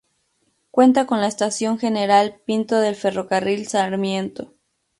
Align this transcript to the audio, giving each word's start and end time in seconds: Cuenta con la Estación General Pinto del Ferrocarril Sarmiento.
Cuenta 0.71 1.05
con 1.05 1.21
la 1.21 1.27
Estación 1.27 1.77
General 1.77 2.39
Pinto 2.47 2.79
del 2.79 2.95
Ferrocarril 2.95 3.67
Sarmiento. 3.67 4.51